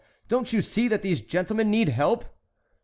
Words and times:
Don't 0.27 0.51
you 0.51 0.63
see 0.63 0.87
that 0.87 1.03
these 1.03 1.21
gentlemen 1.21 1.69
need 1.69 1.89
help?" 1.89 2.25